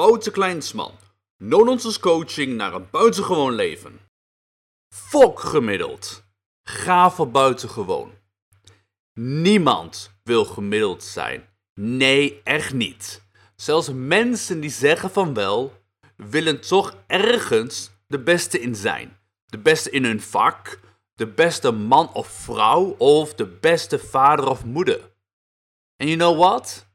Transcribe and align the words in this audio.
Wouter 0.00 0.32
Kleinsman. 0.32 0.92
No-nonsense 1.36 2.00
coaching 2.00 2.56
naar 2.56 2.74
een 2.74 2.90
buitengewoon 2.90 3.54
leven. 3.54 4.00
Fok 4.94 5.40
gemiddeld. 5.40 6.24
Ga 6.62 7.10
voor 7.10 7.30
buitengewoon. 7.30 8.12
Niemand 9.20 10.12
wil 10.22 10.44
gemiddeld 10.44 11.02
zijn. 11.02 11.48
Nee, 11.74 12.40
echt 12.44 12.72
niet. 12.72 13.22
Zelfs 13.56 13.90
mensen 13.92 14.60
die 14.60 14.70
zeggen 14.70 15.10
van 15.10 15.34
wel, 15.34 15.82
willen 16.16 16.60
toch 16.60 16.96
ergens 17.06 17.90
de 18.06 18.18
beste 18.18 18.60
in 18.60 18.74
zijn. 18.74 19.18
De 19.46 19.58
beste 19.58 19.90
in 19.90 20.04
hun 20.04 20.20
vak, 20.20 20.80
de 21.14 21.26
beste 21.26 21.70
man 21.70 22.12
of 22.12 22.28
vrouw 22.28 22.94
of 22.98 23.34
de 23.34 23.46
beste 23.46 23.98
vader 23.98 24.48
of 24.48 24.64
moeder. 24.64 25.10
En 25.96 26.06
you 26.06 26.18
know 26.18 26.38
what? 26.38 26.86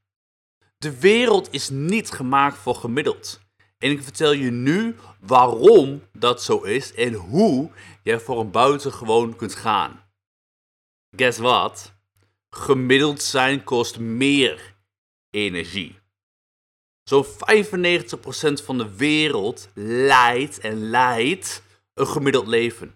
De 0.86 1.00
wereld 1.00 1.48
is 1.52 1.70
niet 1.70 2.12
gemaakt 2.12 2.58
voor 2.58 2.76
gemiddeld. 2.76 3.40
En 3.78 3.92
ik 3.92 4.04
vertel 4.04 4.32
je 4.32 4.52
nu 4.52 4.96
waarom 5.20 6.02
dat 6.12 6.44
zo 6.44 6.62
is 6.62 6.94
en 6.94 7.14
hoe 7.14 7.72
je 8.04 8.20
voor 8.20 8.40
een 8.40 8.52
buitengewoon 8.52 9.36
kunt 9.36 9.56
gaan. 9.56 10.04
Guess 11.16 11.38
what? 11.38 11.94
Gemiddeld 12.50 13.22
zijn 13.22 13.64
kost 13.64 14.00
meer 14.00 14.76
energie. 15.30 16.00
Zo'n 17.04 17.26
95% 17.26 17.28
van 18.64 18.78
de 18.78 18.96
wereld 18.96 19.70
leidt 19.74 20.60
en 20.60 20.90
leidt 20.90 21.64
een 21.94 22.08
gemiddeld 22.08 22.48
leven. 22.48 22.96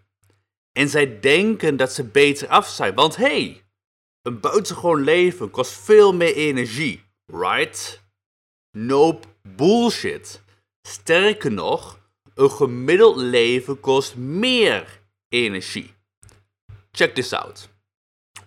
En 0.72 0.90
zij 0.90 1.20
denken 1.20 1.78
dat 1.78 1.94
ze 1.94 2.04
beter 2.04 2.48
af 2.48 2.68
zijn, 2.68 2.96
want 2.96 3.16
hey, 3.16 3.64
een 4.22 4.40
buitengewoon 4.40 5.02
leven 5.02 5.50
kost 5.50 5.72
veel 5.72 6.14
meer 6.14 6.36
energie, 6.36 7.08
right? 7.32 8.02
Nope, 8.72 9.28
bullshit. 9.42 10.42
Sterker 10.82 11.52
nog, 11.52 12.00
een 12.34 12.52
gemiddeld 12.52 13.18
leven 13.18 13.80
kost 13.80 14.16
meer 14.16 15.02
energie. 15.30 15.94
Check 16.92 17.16
this 17.16 17.34
out. 17.34 17.70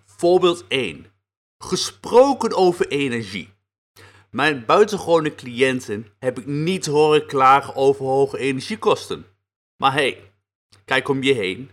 Voorbeeld 0.05 0.65
1. 0.67 1.05
Gesproken 1.57 2.55
over 2.55 2.87
energie. 2.87 3.53
Mijn 4.29 4.65
buitengewone 4.65 5.35
cliënten 5.35 6.07
heb 6.19 6.39
ik 6.39 6.45
niet 6.45 6.85
horen 6.85 7.27
klagen 7.27 7.75
over 7.75 8.05
hoge 8.05 8.37
energiekosten. 8.37 9.25
Maar 9.77 9.93
hey, 9.93 10.33
kijk 10.85 11.07
om 11.07 11.23
je 11.23 11.33
heen 11.33 11.71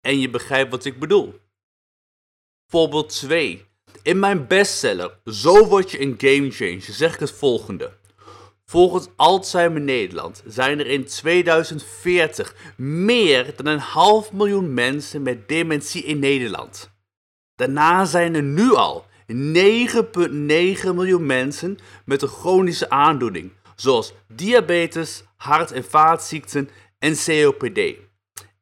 en 0.00 0.18
je 0.18 0.30
begrijpt 0.30 0.70
wat 0.70 0.84
ik 0.84 0.98
bedoel. 0.98 1.40
Voorbeeld 2.66 3.08
2. 3.08 3.66
In 4.02 4.18
mijn 4.18 4.46
bestseller 4.46 5.18
Zo 5.24 5.66
word 5.66 5.90
je 5.90 6.00
een 6.00 6.14
gamechanger 6.18 6.82
zeg 6.82 7.14
ik 7.14 7.20
het 7.20 7.32
volgende. 7.32 7.92
Volgens 8.64 9.08
Alzheimer 9.16 9.80
Nederland 9.80 10.42
zijn 10.46 10.78
er 10.78 10.86
in 10.86 11.04
2040 11.04 12.54
meer 12.76 13.52
dan 13.56 13.66
een 13.66 13.78
half 13.78 14.32
miljoen 14.32 14.74
mensen 14.74 15.22
met 15.22 15.48
dementie 15.48 16.04
in 16.04 16.18
Nederland. 16.18 16.90
Daarna 17.54 18.04
zijn 18.04 18.34
er 18.34 18.42
nu 18.42 18.74
al 18.74 19.06
9,9 19.32 19.36
miljoen 20.94 21.26
mensen 21.26 21.78
met 22.04 22.22
een 22.22 22.28
chronische 22.28 22.90
aandoening, 22.90 23.52
zoals 23.76 24.12
diabetes, 24.28 25.24
hart- 25.36 25.72
en 25.72 25.84
vaatziekten 25.84 26.68
en 26.98 27.16
COPD. 27.24 27.80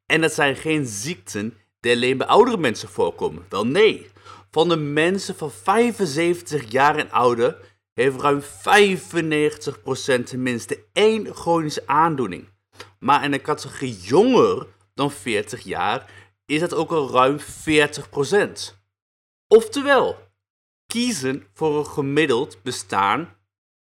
En 0.05 0.21
dat 0.21 0.33
zijn 0.33 0.55
geen 0.55 0.85
ziekten 0.85 1.53
die 1.79 1.93
alleen 1.93 2.17
bij 2.17 2.27
oudere 2.27 2.57
mensen 2.57 2.89
voorkomen. 2.89 3.45
Wel 3.49 3.67
nee, 3.67 4.10
van 4.51 4.69
de 4.69 4.77
mensen 4.77 5.35
van 5.35 5.51
75 5.51 6.71
jaar 6.71 6.95
en 6.95 7.11
ouder 7.11 7.57
heeft 7.93 8.19
ruim 8.19 8.41
95% 8.41 10.23
tenminste 10.23 10.83
één 10.93 11.33
chronische 11.35 11.87
aandoening. 11.87 12.49
Maar 12.99 13.23
in 13.23 13.31
de 13.31 13.41
categorie 13.41 13.99
jonger 13.99 14.67
dan 14.93 15.11
40 15.11 15.63
jaar 15.63 16.11
is 16.45 16.59
dat 16.59 16.73
ook 16.73 16.91
al 16.91 17.11
ruim 17.11 17.39
40%. 17.39 17.43
Oftewel, 19.47 20.17
kiezen 20.85 21.47
voor 21.53 21.77
een 21.77 21.85
gemiddeld 21.85 22.63
bestaan 22.63 23.35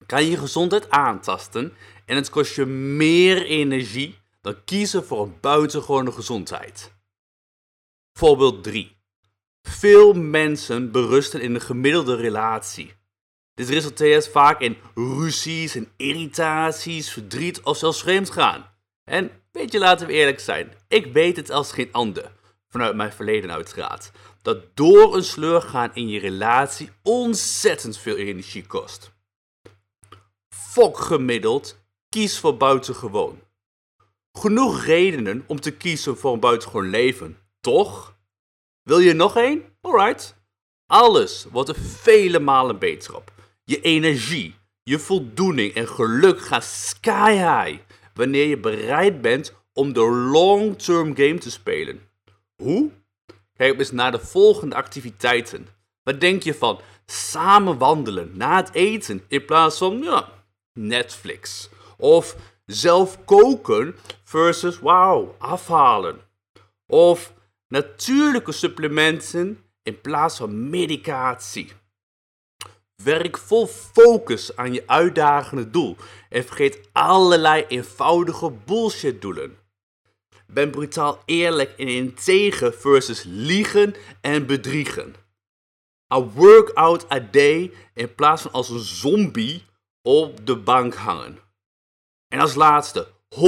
kan 0.05 0.25
je 0.25 0.37
gezondheid 0.37 0.89
aantasten 0.89 1.73
en 2.05 2.15
het 2.15 2.29
kost 2.29 2.55
je 2.55 2.65
meer 2.65 3.45
energie 3.45 4.19
dan 4.41 4.63
kiezen 4.63 5.05
voor 5.05 5.23
een 5.23 5.37
buitengewone 5.41 6.11
gezondheid. 6.11 6.93
Voorbeeld 8.13 8.63
3. 8.63 8.96
Veel 9.67 10.13
mensen 10.13 10.91
berusten 10.91 11.41
in 11.41 11.55
een 11.55 11.61
gemiddelde 11.61 12.15
relatie. 12.15 12.93
Dit 13.53 13.69
resulteert 13.69 14.27
vaak 14.27 14.61
in 14.61 14.77
ruzies 14.95 15.75
en 15.75 15.91
irritaties, 15.97 17.11
verdriet 17.11 17.61
of 17.61 17.77
zelfs 17.77 18.01
vreemd 18.01 18.29
gaan. 18.29 18.69
En 19.03 19.31
weet 19.51 19.71
je, 19.71 19.79
laten 19.79 20.07
we 20.07 20.13
eerlijk 20.13 20.39
zijn, 20.39 20.73
ik 20.87 21.13
weet 21.13 21.35
het 21.35 21.51
als 21.51 21.71
geen 21.71 21.91
ander, 21.91 22.31
vanuit 22.67 22.95
mijn 22.95 23.11
verleden 23.11 23.51
uiteraard, 23.51 24.11
dat 24.41 24.75
door 24.75 25.15
een 25.15 25.23
sleur 25.23 25.61
gaan 25.61 25.91
in 25.93 26.07
je 26.07 26.19
relatie 26.19 26.89
ontzettend 27.03 27.97
veel 27.97 28.15
energie 28.15 28.65
kost. 28.65 29.11
Fok 30.49 30.97
gemiddeld, 30.97 31.77
kies 32.09 32.39
voor 32.39 32.57
buitengewoon. 32.57 33.41
Genoeg 34.31 34.83
redenen 34.83 35.43
om 35.47 35.59
te 35.59 35.71
kiezen 35.71 36.17
voor 36.17 36.33
een 36.33 36.39
buitengewoon 36.39 36.89
leven, 36.89 37.37
toch? 37.61 38.16
Wil 38.87 38.99
je 38.99 39.13
nog 39.13 39.37
één? 39.37 39.63
Alright. 39.81 40.35
Alles 40.85 41.45
wordt 41.51 41.69
er 41.69 41.75
vele 41.75 42.39
malen 42.39 42.79
beter 42.79 43.15
op. 43.15 43.31
Je 43.63 43.81
energie, 43.81 44.55
je 44.83 44.99
voldoening 44.99 45.73
en 45.73 45.87
geluk 45.87 46.41
gaan 46.41 46.61
sky 46.61 47.31
high 47.31 47.79
wanneer 48.13 48.47
je 48.47 48.57
bereid 48.57 49.21
bent 49.21 49.53
om 49.73 49.93
de 49.93 50.09
long-term 50.11 51.15
game 51.15 51.37
te 51.37 51.51
spelen. 51.51 52.01
Hoe? 52.55 52.91
Kijk 53.57 53.79
eens 53.79 53.91
naar 53.91 54.11
de 54.11 54.19
volgende 54.19 54.75
activiteiten. 54.75 55.67
Wat 56.03 56.19
denk 56.19 56.43
je 56.43 56.53
van 56.53 56.79
samen 57.05 57.77
wandelen 57.77 58.31
na 58.37 58.55
het 58.55 58.73
eten 58.73 59.23
in 59.27 59.45
plaats 59.45 59.77
van 59.77 60.03
ja, 60.03 60.29
Netflix? 60.73 61.69
Of 61.97 62.35
zelf 62.65 63.25
koken 63.25 63.95
versus 64.23 64.79
wauw, 64.79 65.35
afhalen? 65.37 66.19
Of 66.85 67.35
natuurlijke 67.67 68.51
supplementen 68.51 69.63
in 69.83 70.01
plaats 70.01 70.37
van 70.37 70.69
medicatie? 70.69 71.71
Werk 73.03 73.37
vol 73.37 73.67
focus 73.67 74.55
aan 74.55 74.73
je 74.73 74.83
uitdagende 74.85 75.69
doel 75.69 75.95
en 76.29 76.43
vergeet 76.43 76.89
allerlei 76.91 77.65
eenvoudige 77.67 78.51
bullshit 78.51 79.21
doelen. 79.21 79.57
Ben 80.47 80.71
brutaal 80.71 81.21
eerlijk 81.25 81.77
en 81.77 81.87
integer 81.87 82.73
versus 82.73 83.23
liegen 83.25 83.95
en 84.21 84.45
bedriegen. 84.45 85.15
A 86.13 86.23
workout 86.23 87.11
a 87.11 87.19
day 87.19 87.73
in 87.93 88.15
plaats 88.15 88.41
van 88.41 88.51
als 88.51 88.69
een 88.69 88.79
zombie 88.79 89.65
op 90.01 90.45
de 90.45 90.57
bank 90.57 90.93
hangen. 90.93 91.39
En 92.27 92.39
als 92.39 92.55
laatste, 92.55 93.07
100% 93.35 93.39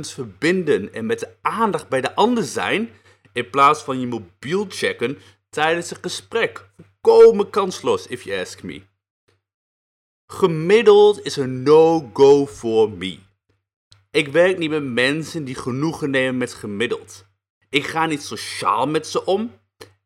verbinden 0.00 0.92
en 0.92 1.06
met 1.06 1.20
de 1.20 1.36
aandacht 1.42 1.88
bij 1.88 2.00
de 2.00 2.14
ander 2.14 2.44
zijn 2.44 2.90
in 3.32 3.50
plaats 3.50 3.82
van 3.82 4.00
je 4.00 4.06
mobiel 4.06 4.66
checken 4.68 5.18
tijdens 5.50 5.90
een 5.90 5.96
gesprek 6.00 6.70
volkomen 7.02 7.50
kansloos, 7.50 8.06
if 8.06 8.22
you 8.22 8.40
ask 8.40 8.62
me. 8.62 8.82
Gemiddeld 10.26 11.24
is 11.24 11.36
een 11.36 11.62
no-go 11.62 12.46
for 12.46 12.90
me. 12.90 13.18
Ik 14.10 14.28
werk 14.28 14.58
niet 14.58 14.70
met 14.70 14.84
mensen 14.84 15.44
die 15.44 15.54
genoegen 15.54 16.10
nemen 16.10 16.36
met 16.36 16.54
gemiddeld. 16.54 17.26
Ik 17.68 17.86
ga 17.86 18.06
niet 18.06 18.22
sociaal 18.22 18.86
met 18.86 19.06
ze 19.06 19.24
om. 19.24 19.60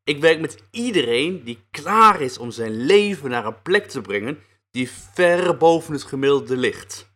Ik 0.04 0.20
werk 0.20 0.40
met 0.40 0.62
iedereen 0.70 1.44
die 1.44 1.58
klaar 1.70 2.20
is 2.20 2.38
om 2.38 2.50
zijn 2.50 2.86
leven 2.86 3.30
naar 3.30 3.46
een 3.46 3.62
plek 3.62 3.88
te 3.88 4.00
brengen 4.00 4.38
die 4.70 4.90
ver 4.90 5.56
boven 5.56 5.92
het 5.92 6.02
gemiddelde 6.02 6.56
ligt. 6.56 7.14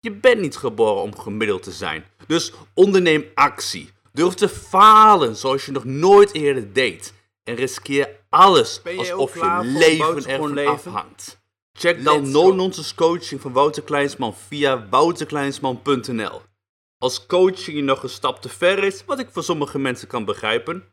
Je 0.00 0.12
bent 0.12 0.40
niet 0.40 0.56
geboren 0.56 1.02
om 1.02 1.18
gemiddeld 1.18 1.62
te 1.62 1.72
zijn, 1.72 2.04
dus 2.26 2.52
onderneem 2.74 3.24
actie. 3.34 3.90
Durf 4.12 4.34
te 4.34 4.48
falen 4.48 5.36
zoals 5.36 5.66
je 5.66 5.72
nog 5.72 5.84
nooit 5.84 6.32
eerder 6.32 6.72
deed. 6.72 7.14
En 7.44 7.54
riskeer 7.54 8.08
alles 8.28 8.80
alsof 8.96 9.34
je 9.34 9.60
leven 9.62 10.26
ervan 10.26 10.52
leven? 10.52 10.72
afhangt. 10.72 11.38
Check 11.72 12.04
dan 12.04 12.30
No 12.30 12.54
Nonsense 12.54 12.94
Coaching 12.94 13.40
van 13.40 13.52
Wouter 13.52 13.82
Kleinsman 13.82 14.34
via 14.34 14.88
wouterkleinsman.nl. 14.88 16.42
Als 16.98 17.26
coaching 17.26 17.76
je 17.76 17.82
nog 17.82 18.02
een 18.02 18.08
stap 18.08 18.42
te 18.42 18.48
ver 18.48 18.84
is, 18.84 19.04
wat 19.04 19.18
ik 19.18 19.28
voor 19.30 19.44
sommige 19.44 19.78
mensen 19.78 20.08
kan 20.08 20.24
begrijpen, 20.24 20.84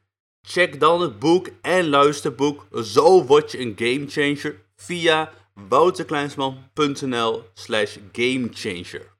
check 0.42 0.80
dan 0.80 1.02
het 1.02 1.20
boek 1.20 1.50
en 1.62 1.90
luisterboek 1.90 2.68
Zo 2.84 3.26
word 3.26 3.52
je 3.52 3.60
een 3.60 3.74
gamechanger 3.76 4.66
via 4.76 5.34
wouterkleinsman.nl 5.54 7.44
slash 7.54 7.98
gamechanger. 8.12 9.17